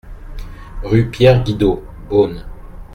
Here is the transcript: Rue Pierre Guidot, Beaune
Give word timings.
Rue 0.81 1.11
Pierre 1.11 1.43
Guidot, 1.43 1.83
Beaune 2.09 2.41